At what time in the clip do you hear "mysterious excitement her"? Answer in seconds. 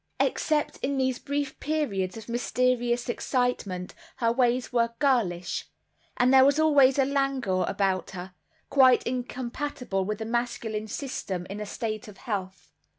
2.27-4.31